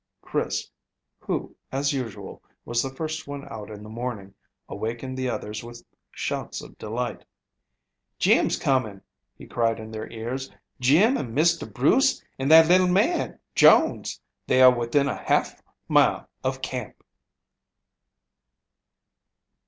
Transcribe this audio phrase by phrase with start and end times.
[0.23, 0.71] Chris,
[1.19, 4.33] who, as usual, was the first one out in the morning,
[4.67, 7.23] awakened the others with shouts of delight.
[8.17, 9.01] "Jim's coming,"
[9.37, 10.49] he cried in their ears.
[10.79, 11.71] "Jim an' Mr.
[11.71, 14.19] Bruce and that little man, Jones.
[14.47, 17.03] They are within a half mile of camp."